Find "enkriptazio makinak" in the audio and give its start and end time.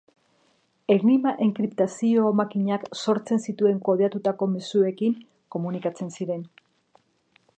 1.45-2.87